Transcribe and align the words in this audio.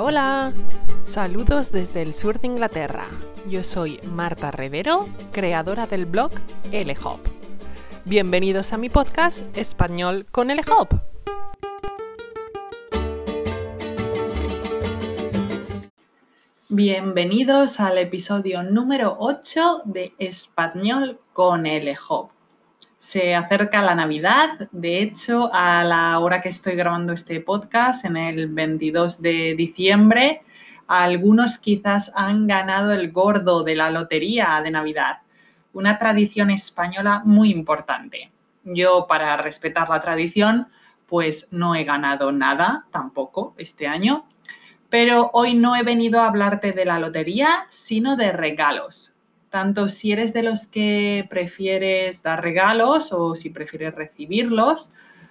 Hola. 0.00 0.52
Saludos 1.02 1.72
desde 1.72 2.02
el 2.02 2.14
sur 2.14 2.38
de 2.38 2.46
Inglaterra. 2.46 3.06
Yo 3.48 3.64
soy 3.64 3.98
Marta 4.04 4.52
Rivero, 4.52 5.08
creadora 5.32 5.88
del 5.88 6.06
blog 6.06 6.30
LHOP. 6.70 7.18
Bienvenidos 8.04 8.72
a 8.72 8.78
mi 8.78 8.90
podcast 8.90 9.44
Español 9.58 10.24
con 10.30 10.48
LHOP. 10.48 10.92
Bienvenidos 16.68 17.80
al 17.80 17.98
episodio 17.98 18.62
número 18.62 19.16
8 19.18 19.82
de 19.84 20.12
Español 20.20 21.18
con 21.32 21.64
LHOP. 21.64 22.37
Se 22.98 23.36
acerca 23.36 23.80
la 23.80 23.94
Navidad, 23.94 24.68
de 24.72 25.00
hecho, 25.00 25.54
a 25.54 25.84
la 25.84 26.18
hora 26.18 26.40
que 26.40 26.48
estoy 26.48 26.74
grabando 26.74 27.12
este 27.12 27.40
podcast, 27.40 28.04
en 28.04 28.16
el 28.16 28.48
22 28.48 29.22
de 29.22 29.54
diciembre, 29.54 30.42
algunos 30.88 31.58
quizás 31.58 32.10
han 32.16 32.48
ganado 32.48 32.90
el 32.90 33.12
gordo 33.12 33.62
de 33.62 33.76
la 33.76 33.90
lotería 33.90 34.60
de 34.64 34.72
Navidad, 34.72 35.18
una 35.74 35.96
tradición 35.96 36.50
española 36.50 37.22
muy 37.24 37.52
importante. 37.52 38.32
Yo, 38.64 39.06
para 39.08 39.36
respetar 39.36 39.88
la 39.88 40.00
tradición, 40.00 40.66
pues 41.06 41.46
no 41.52 41.76
he 41.76 41.84
ganado 41.84 42.32
nada 42.32 42.86
tampoco 42.90 43.54
este 43.58 43.86
año, 43.86 44.26
pero 44.90 45.30
hoy 45.34 45.54
no 45.54 45.76
he 45.76 45.84
venido 45.84 46.20
a 46.20 46.26
hablarte 46.26 46.72
de 46.72 46.84
la 46.84 46.98
lotería, 46.98 47.68
sino 47.70 48.16
de 48.16 48.32
regalos 48.32 49.14
tanto 49.50 49.88
si 49.88 50.12
eres 50.12 50.32
de 50.32 50.42
los 50.42 50.66
que 50.66 51.26
prefieres 51.30 52.22
dar 52.22 52.42
regalos 52.42 53.12
o 53.12 53.34
si 53.34 53.50
prefieres 53.50 53.94
recibirlos, 53.94 54.90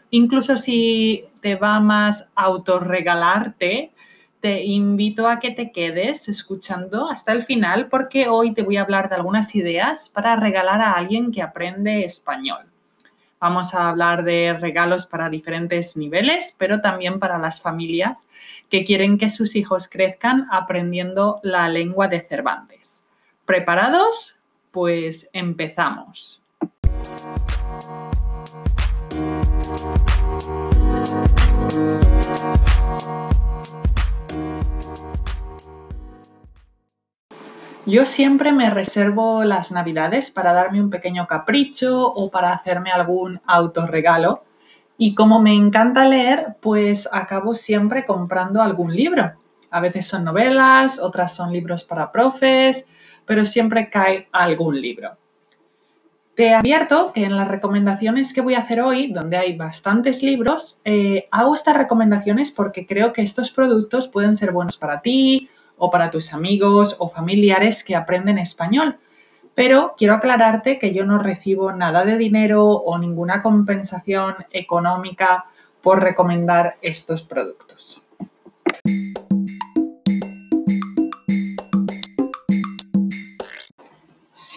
incluso 0.09 0.57
si 0.57 1.25
te 1.41 1.55
va 1.55 1.79
más 1.79 2.29
autorregalarte, 2.35 3.91
te 4.39 4.63
invito 4.63 5.27
a 5.27 5.39
que 5.39 5.51
te 5.51 5.71
quedes 5.71 6.29
escuchando 6.29 7.09
hasta 7.09 7.31
el 7.31 7.41
final 7.43 7.87
porque 7.89 8.27
hoy 8.29 8.53
te 8.53 8.61
voy 8.61 8.77
a 8.77 8.81
hablar 8.81 9.09
de 9.09 9.15
algunas 9.15 9.55
ideas 9.55 10.09
para 10.09 10.35
regalar 10.35 10.79
a 10.81 10.93
alguien 10.93 11.31
que 11.31 11.41
aprende 11.41 12.05
español. 12.05 12.65
Vamos 13.39 13.75
a 13.75 13.89
hablar 13.89 14.23
de 14.23 14.57
regalos 14.59 15.05
para 15.05 15.29
diferentes 15.29 15.95
niveles, 15.95 16.55
pero 16.57 16.81
también 16.81 17.19
para 17.19 17.37
las 17.37 17.61
familias 17.61 18.27
que 18.67 18.83
quieren 18.83 19.19
que 19.19 19.29
sus 19.29 19.55
hijos 19.55 19.87
crezcan 19.87 20.47
aprendiendo 20.51 21.39
la 21.43 21.69
lengua 21.69 22.07
de 22.07 22.21
Cervantes. 22.21 22.76
¿Preparados? 23.47 24.37
Pues 24.71 25.29
empezamos. 25.31 26.41
Yo 37.85 38.05
siempre 38.05 38.51
me 38.51 38.69
reservo 38.69 39.45
las 39.45 39.71
navidades 39.71 40.29
para 40.29 40.51
darme 40.51 40.81
un 40.81 40.89
pequeño 40.89 41.25
capricho 41.25 42.05
o 42.05 42.29
para 42.29 42.51
hacerme 42.51 42.91
algún 42.91 43.39
autorregalo. 43.45 44.43
Y 44.97 45.15
como 45.15 45.41
me 45.41 45.53
encanta 45.53 46.03
leer, 46.03 46.57
pues 46.59 47.07
acabo 47.13 47.55
siempre 47.55 48.03
comprando 48.03 48.61
algún 48.61 48.93
libro. 48.93 49.31
A 49.71 49.79
veces 49.79 50.05
son 50.05 50.23
novelas, 50.23 50.99
otras 50.99 51.33
son 51.33 51.51
libros 51.51 51.83
para 51.83 52.11
profes, 52.11 52.85
pero 53.25 53.45
siempre 53.45 53.89
cae 53.89 54.27
algún 54.31 54.79
libro. 54.79 55.17
Te 56.37 56.53
advierto 56.53 57.13
que 57.13 57.25
en 57.25 57.35
las 57.35 57.47
recomendaciones 57.47 58.31
que 58.31 58.41
voy 58.41 58.53
a 58.53 58.59
hacer 58.59 58.79
hoy, 58.79 59.11
donde 59.11 59.37
hay 59.37 59.57
bastantes 59.57 60.21
libros, 60.21 60.79
eh, 60.85 61.27
hago 61.31 61.55
estas 61.55 61.75
recomendaciones 61.75 62.51
porque 62.51 62.85
creo 62.85 63.11
que 63.11 63.23
estos 63.23 63.51
productos 63.51 64.07
pueden 64.07 64.35
ser 64.35 64.51
buenos 64.51 64.77
para 64.77 65.01
ti 65.01 65.49
o 65.77 65.89
para 65.89 66.11
tus 66.11 66.33
amigos 66.33 66.95
o 66.99 67.09
familiares 67.09 67.83
que 67.83 67.95
aprenden 67.95 68.37
español. 68.37 68.97
Pero 69.55 69.95
quiero 69.97 70.13
aclararte 70.13 70.77
que 70.77 70.93
yo 70.93 71.07
no 71.07 71.17
recibo 71.17 71.71
nada 71.71 72.05
de 72.05 72.19
dinero 72.19 72.67
o 72.67 72.99
ninguna 72.99 73.41
compensación 73.41 74.35
económica 74.51 75.45
por 75.81 76.03
recomendar 76.03 76.77
estos 76.83 77.23
productos. 77.23 78.03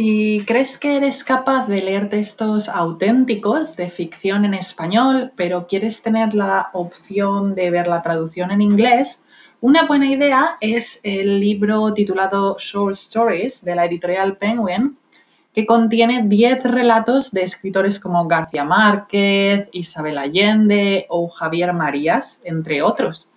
Si 0.00 0.42
crees 0.46 0.78
que 0.78 0.96
eres 0.96 1.22
capaz 1.24 1.66
de 1.66 1.82
leer 1.82 2.08
textos 2.08 2.70
auténticos 2.70 3.76
de 3.76 3.90
ficción 3.90 4.46
en 4.46 4.54
español, 4.54 5.32
pero 5.36 5.66
quieres 5.66 6.02
tener 6.02 6.32
la 6.32 6.70
opción 6.72 7.54
de 7.54 7.70
ver 7.70 7.86
la 7.86 8.00
traducción 8.00 8.50
en 8.50 8.62
inglés, 8.62 9.22
una 9.60 9.82
buena 9.82 10.10
idea 10.10 10.56
es 10.62 11.00
el 11.02 11.38
libro 11.38 11.92
titulado 11.92 12.56
Short 12.58 12.94
Stories 12.94 13.62
de 13.62 13.74
la 13.74 13.84
editorial 13.84 14.38
Penguin, 14.38 14.96
que 15.52 15.66
contiene 15.66 16.22
10 16.26 16.62
relatos 16.62 17.30
de 17.30 17.42
escritores 17.42 18.00
como 18.00 18.26
García 18.26 18.64
Márquez, 18.64 19.68
Isabel 19.70 20.16
Allende 20.16 21.04
o 21.10 21.28
Javier 21.28 21.74
Marías, 21.74 22.40
entre 22.44 22.80
otros. 22.80 23.28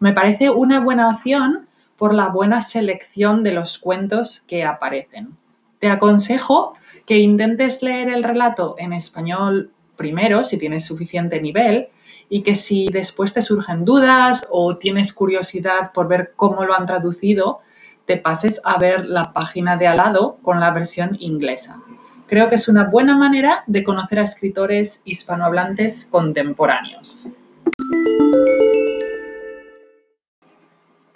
Me 0.00 0.12
parece 0.12 0.50
una 0.50 0.80
buena 0.80 1.10
opción 1.10 1.68
por 1.96 2.12
la 2.12 2.26
buena 2.26 2.60
selección 2.60 3.44
de 3.44 3.52
los 3.52 3.78
cuentos 3.78 4.40
que 4.40 4.64
aparecen. 4.64 5.36
Te 5.78 5.88
aconsejo 5.88 6.74
que 7.06 7.18
intentes 7.18 7.82
leer 7.82 8.08
el 8.08 8.24
relato 8.24 8.74
en 8.78 8.92
español 8.92 9.70
primero, 9.96 10.44
si 10.44 10.58
tienes 10.58 10.84
suficiente 10.84 11.40
nivel, 11.40 11.88
y 12.28 12.42
que 12.42 12.54
si 12.54 12.88
después 12.88 13.32
te 13.32 13.42
surgen 13.42 13.84
dudas 13.84 14.46
o 14.50 14.76
tienes 14.76 15.12
curiosidad 15.12 15.92
por 15.92 16.08
ver 16.08 16.32
cómo 16.36 16.64
lo 16.64 16.74
han 16.74 16.86
traducido, 16.86 17.60
te 18.04 18.16
pases 18.16 18.60
a 18.64 18.78
ver 18.78 19.06
la 19.06 19.32
página 19.32 19.76
de 19.76 19.86
al 19.86 19.96
lado 19.98 20.38
con 20.42 20.60
la 20.60 20.70
versión 20.70 21.16
inglesa. 21.20 21.80
Creo 22.26 22.48
que 22.48 22.56
es 22.56 22.68
una 22.68 22.84
buena 22.84 23.16
manera 23.16 23.64
de 23.66 23.84
conocer 23.84 24.18
a 24.18 24.24
escritores 24.24 25.00
hispanohablantes 25.04 26.06
contemporáneos. 26.10 27.28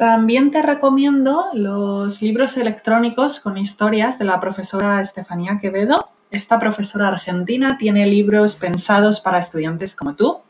También 0.03 0.51
te 0.51 0.63
recomiendo 0.63 1.45
los 1.53 2.23
libros 2.23 2.57
electrónicos 2.57 3.39
con 3.39 3.57
historias 3.57 4.19
de 4.19 4.25
la 4.25 4.41
profesora 4.41 5.01
Estefanía 5.01 5.61
Quevedo. 5.63 6.09
Esta 6.33 6.59
profesora 6.59 7.07
argentina 7.07 7.77
tiene 7.79 8.05
libros 8.07 8.57
pensados 8.57 9.21
para 9.21 9.39
estudiantes 9.39 9.95
como 9.95 10.17
tú. 10.17 10.41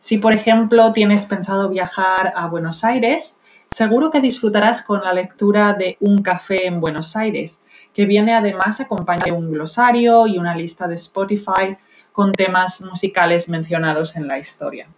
Si, 0.00 0.18
por 0.18 0.32
ejemplo, 0.32 0.92
tienes 0.92 1.26
pensado 1.26 1.68
viajar 1.68 2.32
a 2.34 2.48
Buenos 2.48 2.82
Aires, 2.82 3.36
seguro 3.70 4.10
que 4.10 4.20
disfrutarás 4.20 4.82
con 4.82 5.04
la 5.04 5.12
lectura 5.12 5.74
de 5.74 5.96
Un 6.00 6.20
café 6.20 6.66
en 6.66 6.80
Buenos 6.80 7.14
Aires, 7.14 7.60
que 7.94 8.04
viene 8.04 8.34
además 8.34 8.80
acompañado 8.80 9.30
de 9.30 9.38
un 9.38 9.52
glosario 9.52 10.26
y 10.26 10.38
una 10.38 10.56
lista 10.56 10.88
de 10.88 10.96
Spotify 10.96 11.78
con 12.10 12.32
temas 12.32 12.80
musicales 12.80 13.48
mencionados 13.48 14.16
en 14.16 14.26
la 14.26 14.40
historia. 14.40 14.88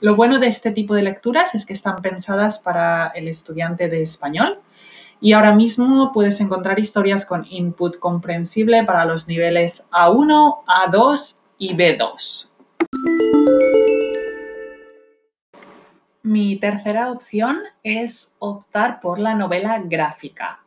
Lo 0.00 0.16
bueno 0.16 0.38
de 0.38 0.46
este 0.46 0.70
tipo 0.70 0.94
de 0.94 1.02
lecturas 1.02 1.54
es 1.54 1.66
que 1.66 1.74
están 1.74 2.00
pensadas 2.00 2.58
para 2.58 3.08
el 3.08 3.28
estudiante 3.28 3.90
de 3.90 4.00
español 4.00 4.58
y 5.20 5.34
ahora 5.34 5.54
mismo 5.54 6.10
puedes 6.14 6.40
encontrar 6.40 6.78
historias 6.78 7.26
con 7.26 7.44
input 7.50 7.98
comprensible 7.98 8.82
para 8.84 9.04
los 9.04 9.28
niveles 9.28 9.86
A1, 9.90 10.64
A2 10.64 11.40
y 11.58 11.76
B2. 11.76 12.48
Mi 16.22 16.56
tercera 16.56 17.10
opción 17.10 17.58
es 17.82 18.34
optar 18.38 19.02
por 19.02 19.18
la 19.18 19.34
novela 19.34 19.82
gráfica. 19.84 20.60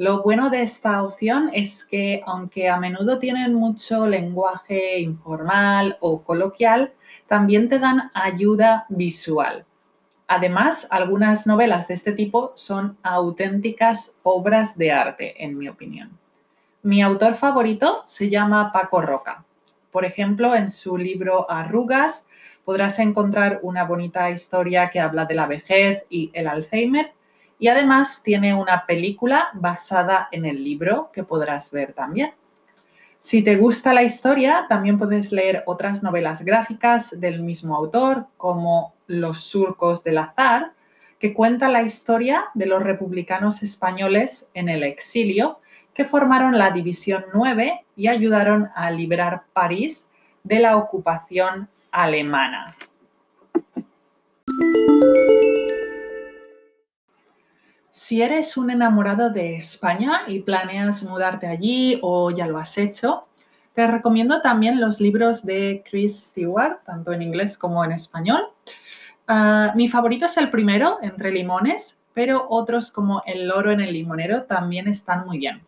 Lo 0.00 0.22
bueno 0.22 0.48
de 0.48 0.62
esta 0.62 1.02
opción 1.02 1.50
es 1.52 1.84
que 1.84 2.22
aunque 2.24 2.70
a 2.70 2.78
menudo 2.78 3.18
tienen 3.18 3.52
mucho 3.52 4.06
lenguaje 4.06 4.98
informal 4.98 5.98
o 6.00 6.22
coloquial, 6.22 6.94
también 7.26 7.68
te 7.68 7.78
dan 7.78 8.10
ayuda 8.14 8.86
visual. 8.88 9.66
Además, 10.26 10.88
algunas 10.88 11.46
novelas 11.46 11.86
de 11.86 11.92
este 11.92 12.12
tipo 12.12 12.52
son 12.54 12.96
auténticas 13.02 14.16
obras 14.22 14.78
de 14.78 14.90
arte, 14.90 15.44
en 15.44 15.58
mi 15.58 15.68
opinión. 15.68 16.18
Mi 16.82 17.02
autor 17.02 17.34
favorito 17.34 18.02
se 18.06 18.30
llama 18.30 18.72
Paco 18.72 19.02
Roca. 19.02 19.44
Por 19.90 20.06
ejemplo, 20.06 20.54
en 20.54 20.70
su 20.70 20.96
libro 20.96 21.44
Arrugas 21.50 22.26
podrás 22.64 22.98
encontrar 23.00 23.60
una 23.60 23.84
bonita 23.84 24.30
historia 24.30 24.88
que 24.88 24.98
habla 24.98 25.26
de 25.26 25.34
la 25.34 25.46
vejez 25.46 26.04
y 26.08 26.30
el 26.32 26.48
Alzheimer 26.48 27.12
y 27.60 27.68
además 27.68 28.22
tiene 28.24 28.54
una 28.54 28.86
película 28.86 29.50
basada 29.52 30.28
en 30.32 30.46
el 30.46 30.64
libro 30.64 31.10
que 31.12 31.22
podrás 31.22 31.70
ver 31.70 31.92
también. 31.92 32.32
Si 33.20 33.42
te 33.42 33.56
gusta 33.56 33.92
la 33.92 34.02
historia, 34.02 34.64
también 34.66 34.98
puedes 34.98 35.30
leer 35.30 35.62
otras 35.66 36.02
novelas 36.02 36.42
gráficas 36.42 37.20
del 37.20 37.42
mismo 37.42 37.76
autor, 37.76 38.26
como 38.38 38.94
Los 39.06 39.44
surcos 39.44 40.02
del 40.02 40.16
azar, 40.16 40.72
que 41.18 41.34
cuenta 41.34 41.68
la 41.68 41.82
historia 41.82 42.46
de 42.54 42.64
los 42.64 42.82
republicanos 42.82 43.62
españoles 43.62 44.48
en 44.54 44.70
el 44.70 44.82
exilio 44.82 45.60
que 45.92 46.06
formaron 46.06 46.56
la 46.56 46.70
División 46.70 47.26
9 47.34 47.84
y 47.94 48.08
ayudaron 48.08 48.70
a 48.74 48.90
liberar 48.90 49.42
París 49.52 50.08
de 50.44 50.60
la 50.60 50.78
ocupación 50.78 51.68
alemana. 51.90 52.74
Si 58.02 58.22
eres 58.22 58.56
un 58.56 58.70
enamorado 58.70 59.28
de 59.28 59.56
España 59.56 60.22
y 60.26 60.40
planeas 60.40 61.02
mudarte 61.02 61.46
allí 61.46 61.98
o 62.00 62.30
ya 62.30 62.46
lo 62.46 62.56
has 62.56 62.78
hecho, 62.78 63.28
te 63.74 63.86
recomiendo 63.86 64.40
también 64.40 64.80
los 64.80 65.02
libros 65.02 65.44
de 65.44 65.84
Chris 65.88 66.30
Stewart, 66.30 66.82
tanto 66.86 67.12
en 67.12 67.20
inglés 67.20 67.58
como 67.58 67.84
en 67.84 67.92
español. 67.92 68.40
Ah, 69.28 69.74
mi 69.76 69.86
favorito 69.86 70.24
es 70.24 70.38
el 70.38 70.48
primero, 70.48 70.96
Entre 71.02 71.30
Limones, 71.30 72.00
pero 72.14 72.46
otros 72.48 72.90
como 72.90 73.22
El 73.26 73.46
loro 73.46 73.70
en 73.70 73.82
el 73.82 73.92
limonero 73.92 74.44
también 74.44 74.88
están 74.88 75.26
muy 75.26 75.36
bien. 75.36 75.60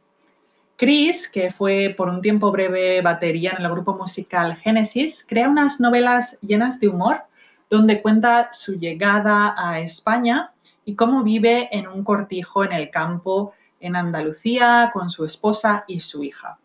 Chris, 0.76 1.29
que 1.29 1.50
fue 1.50 1.94
por 1.94 2.08
un 2.08 2.23
tiempo 2.23 2.50
breve 2.50 3.02
batería 3.02 3.55
en 3.58 3.62
el 3.62 3.70
grupo 3.70 3.94
musical 3.94 4.56
Genesis, 4.56 5.23
crea 5.29 5.50
unas 5.50 5.81
novelas 5.81 6.38
llenas 6.40 6.81
de 6.81 6.88
humor 6.88 7.25
donde 7.69 8.00
cuenta 8.00 8.49
su 8.52 8.79
llegada 8.79 9.55
a 9.55 9.81
España 9.81 10.51
y 10.84 10.94
cómo 10.94 11.23
vive 11.23 11.69
en 11.76 11.87
un 11.87 12.05
cortijo 12.05 12.64
en 12.64 12.73
el 12.73 12.90
campo 12.90 13.52
en 13.81 13.96
Andalucía 13.96 14.90
con 14.93 15.11
su 15.11 15.25
esposa 15.25 15.84
y 15.87 16.00
su 16.00 16.23
hija. 16.23 16.58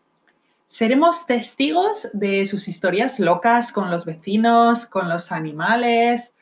Seremos 0.66 1.26
testigos 1.26 2.08
de 2.12 2.46
sus 2.46 2.68
historias 2.68 3.18
locas 3.18 3.72
con 3.72 3.90
los 3.90 4.04
vecinos, 4.04 4.86
con 4.86 5.08
los 5.08 5.32
animales 5.32 6.34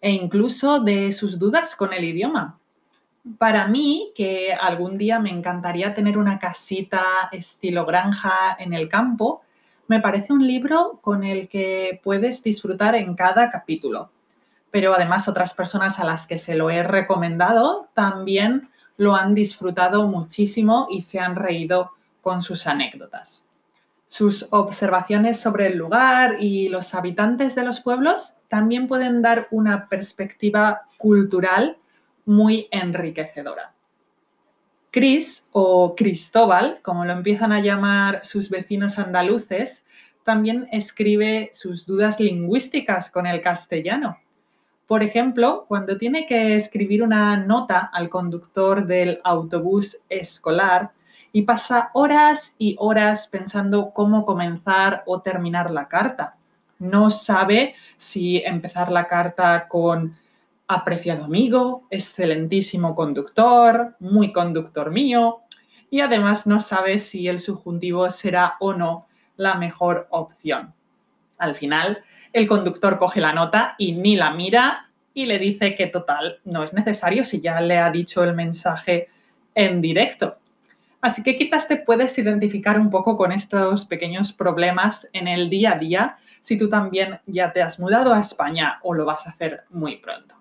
e 0.00 0.10
incluso 0.10 0.80
de 0.80 1.12
sus 1.12 1.38
dudas 1.38 1.76
con 1.76 1.92
el 1.92 2.04
idioma. 2.04 2.58
Para 3.36 3.68
mí, 3.68 4.12
que 4.14 4.54
algún 4.54 4.96
día 4.96 5.18
me 5.18 5.30
encantaría 5.30 5.94
tener 5.94 6.16
una 6.16 6.38
casita 6.38 7.04
estilo 7.30 7.84
granja 7.84 8.56
en 8.58 8.72
el 8.72 8.88
campo, 8.88 9.42
me 9.86 10.00
parece 10.00 10.32
un 10.32 10.46
libro 10.46 10.98
con 11.02 11.22
el 11.22 11.48
que 11.48 12.00
puedes 12.02 12.42
disfrutar 12.42 12.94
en 12.94 13.14
cada 13.14 13.50
capítulo 13.50 14.10
pero 14.70 14.94
además 14.94 15.28
otras 15.28 15.54
personas 15.54 15.98
a 15.98 16.04
las 16.04 16.26
que 16.26 16.38
se 16.38 16.54
lo 16.54 16.70
he 16.70 16.82
recomendado 16.82 17.88
también 17.94 18.70
lo 18.96 19.14
han 19.16 19.34
disfrutado 19.34 20.06
muchísimo 20.06 20.86
y 20.90 21.00
se 21.00 21.20
han 21.20 21.36
reído 21.36 21.92
con 22.20 22.42
sus 22.42 22.66
anécdotas. 22.66 23.46
Sus 24.06 24.48
observaciones 24.50 25.40
sobre 25.40 25.68
el 25.68 25.78
lugar 25.78 26.36
y 26.40 26.68
los 26.68 26.94
habitantes 26.94 27.54
de 27.54 27.64
los 27.64 27.80
pueblos 27.80 28.34
también 28.48 28.88
pueden 28.88 29.22
dar 29.22 29.48
una 29.50 29.88
perspectiva 29.88 30.82
cultural 30.98 31.78
muy 32.26 32.68
enriquecedora. 32.70 33.72
Chris 34.90 35.48
o 35.52 35.94
Cristóbal, 35.94 36.80
como 36.82 37.04
lo 37.04 37.12
empiezan 37.12 37.52
a 37.52 37.60
llamar 37.60 38.24
sus 38.24 38.50
vecinos 38.50 38.98
andaluces, 38.98 39.86
también 40.24 40.68
escribe 40.72 41.50
sus 41.54 41.86
dudas 41.86 42.20
lingüísticas 42.20 43.08
con 43.08 43.26
el 43.26 43.40
castellano 43.40 44.18
por 44.90 45.04
ejemplo, 45.04 45.66
cuando 45.68 45.96
tiene 45.96 46.26
que 46.26 46.56
escribir 46.56 47.04
una 47.04 47.36
nota 47.36 47.90
al 47.92 48.08
conductor 48.10 48.88
del 48.88 49.20
autobús 49.22 49.98
escolar 50.08 50.90
y 51.32 51.42
pasa 51.42 51.90
horas 51.94 52.56
y 52.58 52.74
horas 52.76 53.28
pensando 53.28 53.92
cómo 53.94 54.26
comenzar 54.26 55.04
o 55.06 55.20
terminar 55.20 55.70
la 55.70 55.86
carta. 55.86 56.34
No 56.80 57.12
sabe 57.12 57.76
si 57.98 58.38
empezar 58.38 58.90
la 58.90 59.06
carta 59.06 59.68
con 59.68 60.16
apreciado 60.66 61.26
amigo, 61.26 61.84
excelentísimo 61.90 62.96
conductor, 62.96 63.94
muy 64.00 64.32
conductor 64.32 64.90
mío, 64.90 65.42
y 65.88 66.00
además 66.00 66.48
no 66.48 66.60
sabe 66.60 66.98
si 66.98 67.28
el 67.28 67.38
subjuntivo 67.38 68.10
será 68.10 68.56
o 68.58 68.72
no 68.72 69.06
la 69.36 69.54
mejor 69.54 70.08
opción. 70.10 70.74
Al 71.38 71.54
final, 71.54 72.02
el 72.32 72.46
conductor 72.46 72.98
coge 72.98 73.20
la 73.20 73.32
nota 73.32 73.74
y 73.78 73.92
ni 73.92 74.16
la 74.16 74.30
mira 74.30 74.90
y 75.14 75.26
le 75.26 75.38
dice 75.38 75.74
que 75.74 75.86
total 75.86 76.38
no 76.44 76.62
es 76.62 76.72
necesario 76.72 77.24
si 77.24 77.40
ya 77.40 77.60
le 77.60 77.78
ha 77.78 77.90
dicho 77.90 78.22
el 78.22 78.34
mensaje 78.34 79.08
en 79.54 79.80
directo. 79.80 80.38
Así 81.00 81.22
que 81.22 81.36
quizás 81.36 81.66
te 81.66 81.76
puedes 81.76 82.16
identificar 82.18 82.78
un 82.78 82.90
poco 82.90 83.16
con 83.16 83.32
estos 83.32 83.86
pequeños 83.86 84.32
problemas 84.32 85.08
en 85.12 85.28
el 85.28 85.48
día 85.48 85.72
a 85.72 85.78
día 85.78 86.18
si 86.42 86.56
tú 86.56 86.68
también 86.68 87.20
ya 87.26 87.52
te 87.52 87.62
has 87.62 87.78
mudado 87.78 88.12
a 88.12 88.20
España 88.20 88.78
o 88.82 88.94
lo 88.94 89.04
vas 89.04 89.26
a 89.26 89.30
hacer 89.30 89.64
muy 89.70 89.96
pronto. 89.96 90.36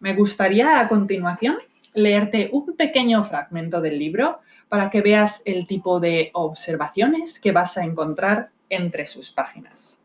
Me 0.00 0.14
gustaría 0.14 0.80
a 0.80 0.88
continuación 0.88 1.58
leerte 1.94 2.48
un 2.52 2.74
pequeño 2.76 3.22
fragmento 3.24 3.80
del 3.80 3.98
libro 3.98 4.40
para 4.68 4.88
que 4.88 5.02
veas 5.02 5.42
el 5.44 5.66
tipo 5.66 6.00
de 6.00 6.30
observaciones 6.32 7.38
que 7.38 7.52
vas 7.52 7.76
a 7.76 7.84
encontrar 7.84 8.50
entre 8.68 9.04
sus 9.04 9.30
páginas. 9.30 10.01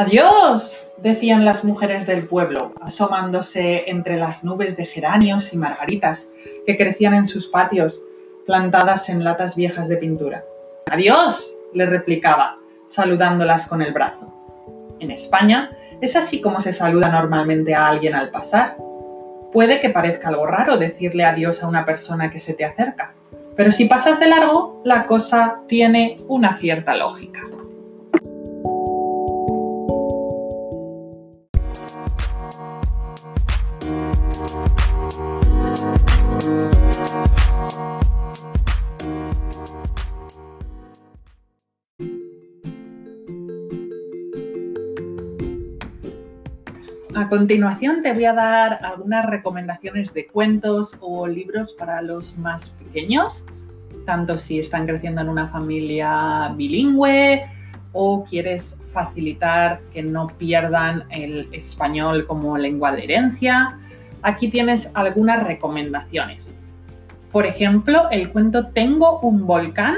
Adiós, 0.00 0.80
decían 0.98 1.44
las 1.44 1.64
mujeres 1.64 2.06
del 2.06 2.28
pueblo, 2.28 2.72
asomándose 2.80 3.90
entre 3.90 4.16
las 4.16 4.44
nubes 4.44 4.76
de 4.76 4.86
geranios 4.86 5.52
y 5.52 5.56
margaritas 5.56 6.30
que 6.64 6.76
crecían 6.76 7.14
en 7.14 7.26
sus 7.26 7.48
patios, 7.48 8.00
plantadas 8.46 9.08
en 9.08 9.24
latas 9.24 9.56
viejas 9.56 9.88
de 9.88 9.96
pintura. 9.96 10.44
Adiós, 10.86 11.52
le 11.74 11.84
replicaba, 11.84 12.58
saludándolas 12.86 13.66
con 13.66 13.82
el 13.82 13.92
brazo. 13.92 14.32
En 15.00 15.10
España 15.10 15.76
es 16.00 16.14
así 16.14 16.40
como 16.40 16.60
se 16.60 16.72
saluda 16.72 17.08
normalmente 17.08 17.74
a 17.74 17.88
alguien 17.88 18.14
al 18.14 18.30
pasar. 18.30 18.76
Puede 19.52 19.80
que 19.80 19.90
parezca 19.90 20.28
algo 20.28 20.46
raro 20.46 20.78
decirle 20.78 21.24
adiós 21.24 21.64
a 21.64 21.66
una 21.66 21.84
persona 21.84 22.30
que 22.30 22.38
se 22.38 22.54
te 22.54 22.64
acerca, 22.64 23.14
pero 23.56 23.72
si 23.72 23.86
pasas 23.86 24.20
de 24.20 24.28
largo, 24.28 24.80
la 24.84 25.06
cosa 25.06 25.62
tiene 25.66 26.20
una 26.28 26.56
cierta 26.56 26.94
lógica. 26.94 27.40
Continuación 47.48 48.02
te 48.02 48.12
voy 48.12 48.26
a 48.26 48.34
dar 48.34 48.78
algunas 48.84 49.24
recomendaciones 49.24 50.12
de 50.12 50.26
cuentos 50.26 50.94
o 51.00 51.26
libros 51.26 51.72
para 51.72 52.02
los 52.02 52.36
más 52.36 52.68
pequeños, 52.68 53.46
tanto 54.04 54.36
si 54.36 54.58
están 54.58 54.86
creciendo 54.86 55.22
en 55.22 55.30
una 55.30 55.48
familia 55.48 56.52
bilingüe 56.54 57.46
o 57.92 58.22
quieres 58.28 58.78
facilitar 58.88 59.80
que 59.94 60.02
no 60.02 60.26
pierdan 60.26 61.04
el 61.08 61.48
español 61.52 62.26
como 62.26 62.58
lengua 62.58 62.92
de 62.92 63.04
herencia. 63.04 63.78
Aquí 64.20 64.48
tienes 64.48 64.90
algunas 64.92 65.42
recomendaciones. 65.42 66.54
Por 67.32 67.46
ejemplo, 67.46 68.10
el 68.10 68.30
cuento 68.30 68.66
Tengo 68.66 69.20
un 69.20 69.46
volcán 69.46 69.96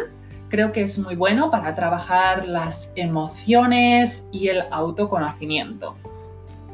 creo 0.51 0.71
que 0.71 0.83
es 0.83 1.01
muy 1.01 1.17
bueno 1.17 1.51
para 1.51 1.75
trabajar 1.75 2.47
las 2.47 2.93
emociones 2.95 4.29
y 4.31 4.49
el 4.49 4.63
autoconocimiento. 4.71 5.97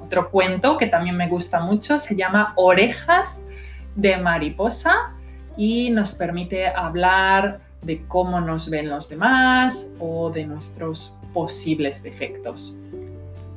Otro 0.07 0.31
cuento 0.31 0.77
que 0.77 0.87
también 0.87 1.17
me 1.17 1.27
gusta 1.27 1.59
mucho 1.59 1.99
se 1.99 2.15
llama 2.15 2.53
Orejas 2.55 3.45
de 3.97 4.17
mariposa 4.17 5.13
y 5.57 5.91
nos 5.91 6.13
permite 6.13 6.69
hablar 6.69 7.59
de 7.83 8.05
cómo 8.07 8.41
nos 8.41 8.71
ven 8.71 8.89
los 8.89 9.09
demás 9.09 9.91
o 9.99 10.31
de 10.31 10.47
nuestros 10.47 11.13
posibles 11.33 12.05
defectos. 12.05 12.73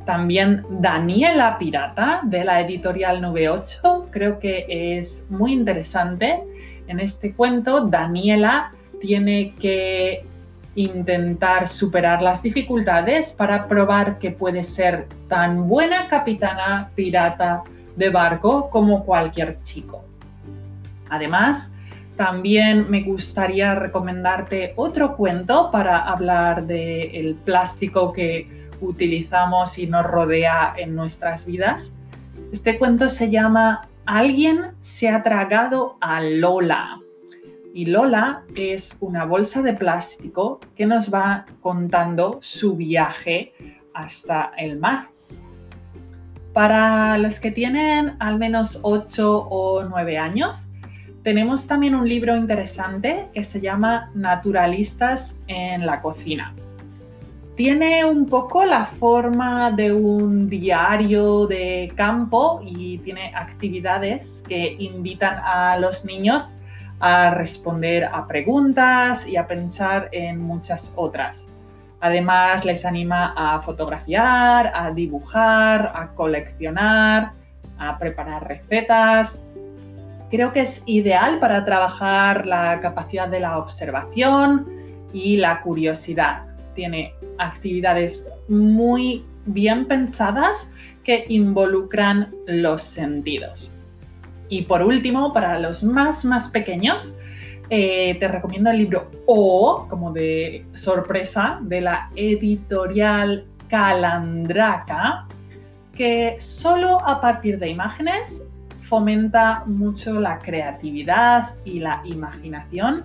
También 0.06 0.66
Daniela 0.72 1.60
Pirata 1.60 2.22
de 2.24 2.44
la 2.44 2.62
editorial 2.62 3.22
98 3.22 4.08
creo 4.10 4.40
que 4.40 4.66
es 4.98 5.28
muy 5.30 5.54
interesante. 5.54 6.42
En 6.88 7.00
este 7.00 7.36
cuento 7.36 7.82
Daniela 7.82 8.74
tiene 9.00 9.54
que 9.62 10.26
intentar 10.80 11.68
superar 11.68 12.22
las 12.22 12.42
dificultades 12.42 13.34
para 13.34 13.68
probar 13.68 14.18
que 14.18 14.32
puede 14.32 14.64
ser 14.64 15.08
tan 15.28 15.68
buena 15.68 16.08
capitana 16.08 16.90
pirata 16.96 17.64
de 17.98 18.10
barco 18.10 18.70
como 18.70 19.04
cualquier 19.04 19.62
chico. 19.62 20.06
Además, 21.10 21.74
también 22.16 22.90
me 22.90 23.02
gustaría 23.02 23.76
recomendarte 23.76 24.74
otro 24.78 25.18
cuento 25.18 25.70
para 25.70 25.98
hablar 26.00 26.66
del 26.66 27.36
plástico 27.44 28.14
que 28.14 28.70
utilizamos 28.80 29.78
y 29.78 29.88
nos 29.88 30.06
rodea 30.06 30.74
en 30.78 30.96
nuestras 30.96 31.46
vidas. 31.46 31.92
Este 32.54 32.80
cuento 32.80 33.10
se 33.10 33.30
llama 33.30 33.90
Alguien 34.06 34.72
se 34.80 35.10
ha 35.10 35.24
tragado 35.24 35.98
a 36.00 36.22
Lola 36.22 37.00
y 37.74 37.86
Lola 37.86 38.44
es 38.56 38.98
una 39.00 39.26
bolsa 39.26 39.62
de 39.62 39.74
plástico 39.74 40.60
que 40.76 40.86
nos 40.86 41.14
va 41.14 41.46
contando 41.62 42.40
su 42.42 42.76
viaje 42.76 43.54
hasta 43.94 44.52
el 44.58 44.80
mar. 44.80 45.10
Para 46.54 47.18
los 47.18 47.40
que 47.40 47.52
tienen 47.52 48.16
al 48.20 48.40
menos 48.40 48.80
8 48.82 49.48
o 49.50 49.84
9 49.84 50.18
años, 50.18 50.70
tenemos 51.24 51.68
también 51.68 51.96
un 51.96 52.08
libro 52.08 52.36
interesante 52.36 53.28
que 53.34 53.44
se 53.44 53.62
llama 53.62 54.10
Naturalistas 54.16 55.38
en 55.48 55.86
la 55.86 56.02
cocina. 56.02 56.54
tiene 57.56 58.06
un 58.06 58.26
poco 58.26 58.64
la 58.64 58.86
forma 58.86 59.70
de 59.72 59.92
un 59.92 60.48
diario 60.48 61.46
de 61.46 61.92
campo 61.94 62.62
y 62.64 63.00
tiene 63.00 63.34
actividades 63.36 64.42
que 64.48 64.78
invitan 64.80 65.42
a 65.44 65.78
los 65.78 66.06
niños 66.06 66.54
a 67.00 67.32
responder 67.32 68.06
a 68.06 68.28
preguntas 68.28 69.28
y 69.28 69.38
a 69.38 69.48
pensar 69.48 70.10
en 70.12 70.40
muchas 70.40 70.92
otras. 70.96 71.48
Además, 72.02 72.66
les 72.66 72.86
anima 72.86 73.34
a 73.36 73.60
fotografiar, 73.62 74.72
a 74.74 74.92
dibujar, 74.92 75.92
a 75.96 76.14
coleccionar, 76.14 77.34
a 77.78 77.98
preparar 77.98 78.48
recetas. 78.48 79.42
Creo 80.30 80.54
que 80.54 80.62
es 80.62 80.84
ideal 80.86 81.40
para 81.40 81.66
trabajar 81.66 82.46
la 82.46 82.80
capacidad 82.80 83.28
de 83.28 83.40
la 83.40 83.58
observación 83.58 84.68
y 85.12 85.38
la 85.38 85.62
curiosidad. 85.62 86.46
Tiene 86.74 87.14
actividades 87.38 88.28
muy 88.48 89.26
bien 89.46 89.88
pensadas 89.88 90.70
que 91.04 91.26
involucran 91.28 92.34
los 92.48 92.84
sentidos. 92.84 93.74
Y 94.50 94.64
por 94.64 94.82
último, 94.82 95.32
para 95.32 95.60
los 95.60 95.84
más, 95.84 96.26
más 96.26 96.50
pequeños, 96.50 97.16
eh, 97.70 98.18
te 98.20 98.28
recomiendo 98.28 98.72
el 98.72 98.78
libro 98.80 99.12
O, 99.28 99.86
como 99.88 100.12
de 100.12 100.66
sorpresa, 100.74 101.60
de 101.62 101.82
la 101.82 102.10
editorial 102.16 103.46
Calandraca, 103.68 105.28
que 105.94 106.36
solo 106.40 107.00
a 107.08 107.22
partir 107.22 107.60
de 107.60 107.70
imágenes 107.70 108.44
fomenta 108.80 109.64
mucho 109.68 110.20
la 110.20 110.40
creatividad 110.40 111.54
y 111.64 111.80
la 111.80 112.02
imaginación, 112.06 113.04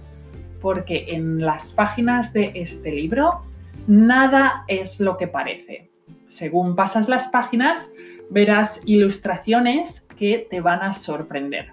porque 0.63 1.05
en 1.09 1.45
las 1.45 1.75
páginas 1.75 2.33
de 2.33 2.53
este 2.55 2.91
libro 2.91 3.43
nada 3.87 4.65
es 4.67 4.99
lo 4.99 5.19
que 5.19 5.29
parece. 5.29 5.91
Según 6.27 6.75
pasas 6.75 7.07
las 7.07 7.29
páginas, 7.29 7.91
verás 8.31 8.81
ilustraciones 8.85 10.07
que 10.17 10.47
te 10.51 10.61
van 10.61 10.83
a 10.83 10.93
sorprender. 10.93 11.73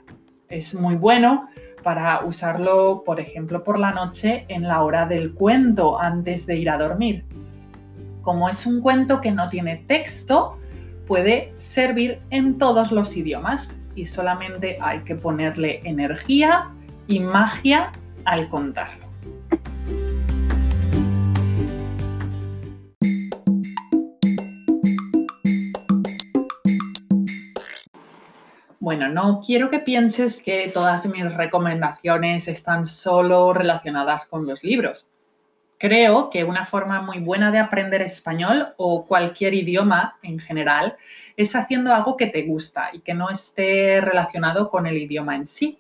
Es 0.50 0.74
muy 0.74 0.96
bueno 0.96 1.48
para 1.84 2.24
usarlo, 2.26 3.04
por 3.06 3.20
ejemplo, 3.20 3.64
por 3.64 3.80
la 3.80 3.92
noche 3.92 4.46
en 4.48 4.68
la 4.68 4.84
hora 4.84 5.06
del 5.06 5.34
cuento 5.34 6.00
antes 6.00 6.46
de 6.46 6.58
ir 6.58 6.70
a 6.70 6.78
dormir. 6.78 7.26
Como 8.22 8.48
es 8.50 8.66
un 8.66 8.82
cuento 8.82 9.20
que 9.22 9.32
no 9.32 9.48
tiene 9.50 9.78
texto, 9.88 10.58
puede 11.08 11.54
servir 11.58 12.20
en 12.30 12.58
todos 12.58 12.92
los 12.92 13.18
idiomas 13.18 13.80
y 13.96 14.06
solamente 14.06 14.78
hay 14.80 15.00
que 15.00 15.16
ponerle 15.16 15.82
energía 15.84 16.70
y 17.08 17.20
magia 17.20 17.92
al 18.26 18.48
contarlo. 18.48 19.01
Bueno, 28.82 29.10
no 29.10 29.42
quiero 29.46 29.70
que 29.70 29.78
pienses 29.78 30.42
que 30.42 30.72
todas 30.74 31.06
mis 31.06 31.32
recomendaciones 31.36 32.48
están 32.48 32.88
solo 32.88 33.54
relacionadas 33.54 34.26
con 34.26 34.48
los 34.48 34.64
libros. 34.64 35.08
Creo 35.78 36.32
que 36.32 36.44
una 36.44 36.66
forma 36.66 37.00
muy 37.00 37.20
buena 37.20 37.52
de 37.52 37.60
aprender 37.60 38.02
español 38.02 38.74
o 38.78 39.06
cualquier 39.06 39.54
idioma 39.54 40.18
en 40.24 40.40
general 40.40 40.98
es 41.38 41.56
haciendo 41.56 41.94
algo 41.94 42.18
que 42.18 42.26
te 42.26 42.42
gusta 42.42 42.90
y 42.92 43.02
que 43.02 43.14
no 43.14 43.30
esté 43.30 44.02
relacionado 44.02 44.72
con 44.72 44.88
el 44.88 44.98
idioma 44.98 45.36
en 45.36 45.46
sí. 45.46 45.78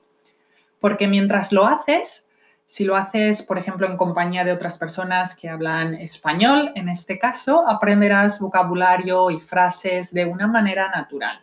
Porque 0.79 1.08
mientras 1.08 1.51
lo 1.51 1.65
haces, 1.65 2.29
si 2.67 2.84
lo 2.84 2.96
haces, 2.96 3.41
por 3.41 3.58
ejemplo, 3.58 3.88
en 3.88 3.98
compañía 3.98 4.43
de 4.43 4.51
otras 4.51 4.77
personas 4.77 5.34
que 5.34 5.50
hablan 5.50 5.96
español, 5.96 6.72
en 6.75 6.88
este 6.88 7.17
caso, 7.17 7.67
aprenderás 7.67 8.39
vocabulario 8.39 9.31
y 9.31 9.39
frases 9.39 10.13
de 10.13 10.25
una 10.25 10.46
manera 10.46 10.89
natural. 10.89 11.41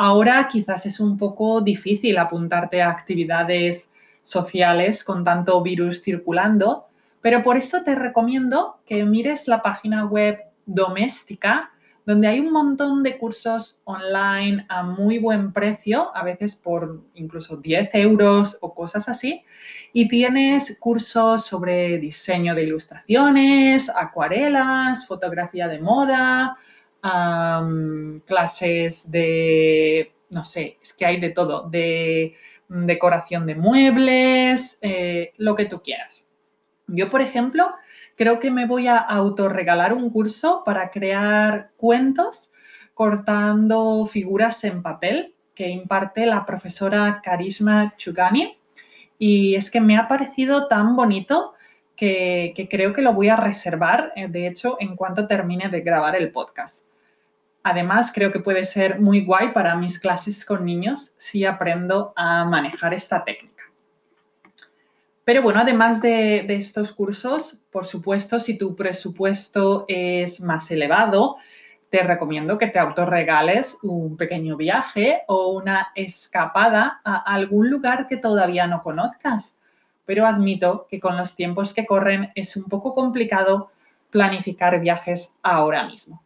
Ahora 0.00 0.46
quizás 0.46 0.86
es 0.86 1.00
un 1.00 1.18
poco 1.18 1.60
difícil 1.60 2.18
apuntarte 2.18 2.80
a 2.80 2.88
actividades 2.88 3.90
sociales 4.22 5.02
con 5.02 5.24
tanto 5.24 5.60
virus 5.60 6.00
circulando, 6.02 6.86
pero 7.20 7.42
por 7.42 7.56
eso 7.56 7.82
te 7.82 7.96
recomiendo 7.96 8.78
que 8.86 9.02
mires 9.04 9.48
la 9.48 9.60
página 9.60 10.06
web 10.06 10.38
doméstica, 10.66 11.72
donde 12.06 12.28
hay 12.28 12.38
un 12.38 12.52
montón 12.52 13.02
de 13.02 13.18
cursos 13.18 13.80
online 13.82 14.66
a 14.68 14.84
muy 14.84 15.18
buen 15.18 15.52
precio, 15.52 16.14
a 16.14 16.22
veces 16.22 16.54
por 16.54 17.02
incluso 17.14 17.56
10 17.56 17.90
euros 17.94 18.56
o 18.60 18.76
cosas 18.76 19.08
así, 19.08 19.42
y 19.92 20.06
tienes 20.06 20.78
cursos 20.78 21.44
sobre 21.44 21.98
diseño 21.98 22.54
de 22.54 22.62
ilustraciones, 22.62 23.90
acuarelas, 23.90 25.08
fotografía 25.08 25.66
de 25.66 25.80
moda, 25.80 26.56
clases 28.26 29.10
de, 29.10 30.12
no 30.30 30.44
sé, 30.44 30.78
es 30.82 30.92
que 30.92 31.06
hay 31.06 31.20
de 31.20 31.30
todo, 31.30 31.68
de 31.68 32.36
mm, 32.68 32.82
decoración 32.82 33.46
de 33.46 33.54
muebles, 33.54 34.78
eh, 34.82 35.32
lo 35.36 35.54
que 35.54 35.66
tú 35.66 35.82
quieras. 35.82 36.26
Yo, 36.86 37.10
por 37.10 37.20
ejemplo, 37.20 37.70
creo 38.16 38.40
que 38.40 38.50
me 38.50 38.66
voy 38.66 38.88
a 38.88 38.96
autorregalar 38.96 39.92
un 39.92 40.10
curso 40.10 40.62
para 40.64 40.90
crear 40.90 41.70
cuentos 41.76 42.50
cortando 42.94 44.06
figuras 44.06 44.64
en 44.64 44.82
papel 44.82 45.36
que 45.54 45.68
imparte 45.68 46.26
la 46.26 46.44
profesora 46.44 47.20
Karisma 47.22 47.94
Chugani. 47.96 48.58
Y 49.18 49.54
es 49.54 49.70
que 49.70 49.80
me 49.80 49.96
ha 49.96 50.08
parecido 50.08 50.66
tan 50.66 50.96
bonito 50.96 51.54
que, 51.94 52.68
creo 52.70 52.92
que 52.92 53.02
lo 53.02 53.12
voy 53.12 53.28
a 53.28 53.36
reservar, 53.36 54.12
eh, 54.16 54.26
de 54.28 54.46
hecho, 54.46 54.76
en 54.80 54.96
cuanto 54.96 55.26
termine 55.26 55.68
de 55.68 55.80
grabar 55.80 56.16
el 56.16 56.32
podcast. 56.32 56.87
Además, 57.62 58.12
creo 58.14 58.30
que 58.30 58.40
puede 58.40 58.64
ser 58.64 59.00
muy 59.00 59.24
guay 59.24 59.52
para 59.52 59.76
mis 59.76 59.98
clases 59.98 60.44
con 60.44 60.64
niños 60.64 61.12
si 61.16 61.44
aprendo 61.44 62.12
a 62.16 62.44
manejar 62.44 62.94
esta 62.94 63.24
técnica. 63.24 63.64
Pero 65.28 65.42
bueno, 65.42 65.60
además 65.60 66.00
de, 66.00 66.46
estos 66.54 66.92
cursos, 66.92 67.60
por 67.70 67.84
supuesto, 67.84 68.40
si 68.40 68.56
tu 68.56 68.74
presupuesto 68.74 69.84
es 69.86 70.40
más 70.40 70.70
elevado, 70.70 71.36
te 71.90 72.02
recomiendo 72.02 72.56
que 72.56 72.68
te 72.68 72.78
autorregales 72.78 73.76
un 73.82 74.16
pequeño 74.16 74.56
viaje 74.56 75.24
o 75.26 75.48
una 75.48 75.88
escapada 75.94 77.02
a 77.04 77.16
algún 77.16 77.68
lugar 77.68 78.06
que 78.06 78.16
todavía 78.16 78.66
no 78.66 78.82
conozcas. 78.82 79.58
Pero 80.06 80.24
admito 80.24 80.86
que 80.88 80.98
con 80.98 81.18
los 81.18 81.34
tiempos 81.34 81.74
que 81.74 81.84
corren 81.84 82.32
es 82.34 82.56
un 82.56 82.64
poco 82.64 82.94
complicado 82.94 83.70
planificar 84.10 84.80
viajes 84.80 85.36
ahora 85.42 85.86
mismo. 85.86 86.22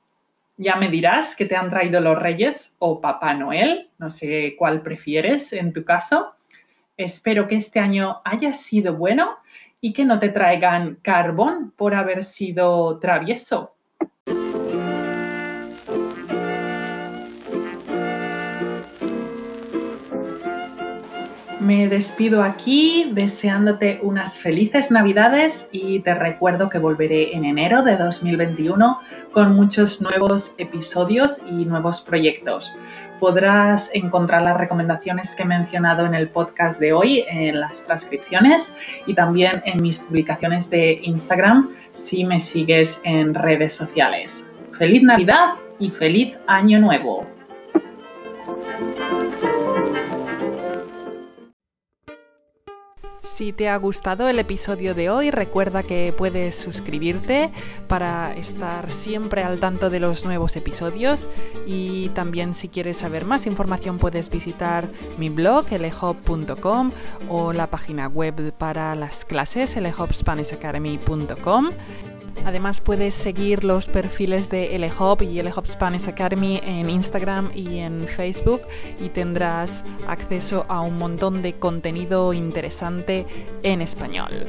Ya 0.62 0.76
me 0.76 0.88
dirás 0.88 1.35
que 1.35 1.45
te 1.45 1.57
han 1.57 1.69
traído 1.69 2.00
los 2.00 2.16
Reyes 2.16 2.76
o 2.78 3.00
Papá 3.00 3.35
Noel, 3.35 3.90
no 3.99 4.11
sé 4.11 4.54
cuál 4.57 4.81
prefieres 4.81 5.52
en 5.52 5.73
tu 5.73 5.85
caso. 5.85 6.37
Espero 6.97 7.49
que 7.49 7.57
este 7.57 7.81
año 7.81 8.21
haya 8.25 8.54
sido 8.54 8.95
bueno 8.95 9.38
y 9.81 9.92
que 9.92 10.04
no 10.04 10.21
te 10.21 10.28
traigan 10.28 11.00
carbón 11.02 11.73
por 11.76 11.97
haber 11.97 12.23
sido 12.23 13.00
travieso. 13.00 13.75
Me 21.73 21.88
despido 21.88 22.43
aquí 22.43 23.11
deseándote 23.14 23.99
unas 24.02 24.38
felices 24.38 24.91
navidades 24.91 25.71
y 25.73 26.00
te 26.00 26.14
recuerdo 26.14 26.69
que 26.69 26.79
volveré 26.79 27.35
en 27.35 27.47
enero 27.47 27.83
de 27.83 27.97
2021 27.97 29.00
con 29.33 29.55
muchos 29.55 30.02
nuevos 30.02 30.55
episodios 30.59 31.41
y 31.47 31.64
nuevos 31.64 32.02
proyectos. 32.02 32.76
Podrás 33.19 33.91
encontrar 33.95 34.43
las 34.43 34.59
recomendaciones 34.59 35.35
que 35.35 35.45
he 35.45 35.47
mencionado 35.47 36.05
en 36.05 36.12
el 36.14 36.29
podcast 36.29 36.79
de 36.79 36.93
hoy 36.93 37.25
en 37.26 37.59
las 37.59 37.83
transcripciones 37.85 38.75
y 39.07 39.14
también 39.14 39.62
en 39.64 39.81
mis 39.81 39.99
publicaciones 39.99 40.69
de 40.69 41.00
Instagram 41.02 41.71
si 41.91 42.26
me 42.26 42.38
sigues 42.38 43.00
en 43.02 43.33
redes 43.33 43.73
sociales. 43.73 44.47
Feliz 44.73 45.02
Navidad 45.02 45.55
y 45.79 45.88
feliz 45.88 46.38
Año 46.47 46.79
Nuevo. 46.81 47.32
Si 53.43 53.53
te 53.53 53.69
ha 53.69 53.77
gustado 53.77 54.29
el 54.29 54.39
episodio 54.39 54.95
de 54.95 55.11
hoy, 55.11 55.33
recuerda 55.33 55.83
que 55.83 56.15
puedes 56.17 56.55
suscribirte 56.55 57.51
para 57.89 58.33
estar 58.37 58.93
siempre 58.93 59.43
al 59.43 59.59
tanto 59.59 59.91
de 59.91 59.99
los 59.99 60.25
nuevos 60.25 60.55
episodios 60.55 61.29
y 61.67 62.11
también 62.11 62.55
si 62.55 62.69
quieres 62.69 62.99
saber 62.99 63.25
más 63.25 63.49
información 63.49 63.99
puedes 63.99 64.31
visitar 64.31 64.87
mi 65.19 65.29
blog 65.29 65.67
lhop.com 65.73 66.93
o 67.29 67.53
la 67.53 67.67
página 67.67 68.07
web 68.07 68.53
para 68.53 68.95
las 68.95 69.25
clases 69.25 69.75
lhopspanishacademy.com. 69.75 71.71
Además 72.45 72.81
puedes 72.81 73.15
seguir 73.15 73.65
los 73.65 73.89
perfiles 73.89 74.51
de 74.51 74.77
LHOP 74.79 75.23
y 75.23 75.43
LHOP 75.43 75.67
Spanish 75.67 76.09
Academy 76.09 76.61
en 76.65 76.91
Instagram 76.91 77.51
y 77.55 77.79
en 77.79 78.07
Facebook 78.09 78.63
y 79.01 79.11
tendrás 79.11 79.85
acceso 80.09 80.67
a 80.69 80.81
un 80.81 80.99
montón 80.99 81.43
de 81.43 81.55
contenido 81.55 82.33
interesante 82.33 83.27
en 83.63 83.81
español. 83.81 84.47